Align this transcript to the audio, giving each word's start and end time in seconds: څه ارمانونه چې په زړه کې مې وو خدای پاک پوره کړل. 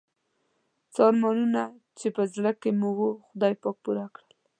څه 0.93 0.99
ارمانونه 1.09 1.63
چې 1.99 2.07
په 2.15 2.23
زړه 2.35 2.51
کې 2.61 2.69
مې 2.79 2.89
وو 2.97 3.09
خدای 3.27 3.53
پاک 3.61 3.75
پوره 3.83 4.07
کړل. 4.15 4.29